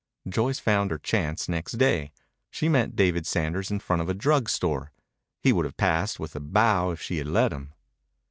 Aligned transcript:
Joyce 0.27 0.57
found 0.57 0.89
her 0.89 0.97
chance 0.97 1.47
next 1.47 1.73
day. 1.73 2.11
She 2.49 2.67
met 2.67 2.95
David 2.95 3.27
Sanders 3.27 3.69
in 3.69 3.79
front 3.79 4.01
of 4.01 4.09
a 4.09 4.15
drug 4.15 4.49
store. 4.49 4.91
He 5.43 5.53
would 5.53 5.65
have 5.65 5.77
passed 5.77 6.19
with 6.19 6.35
a 6.35 6.39
bow 6.39 6.89
if 6.89 6.99
she 6.99 7.17
had 7.17 7.27
let 7.27 7.53
him. 7.53 7.75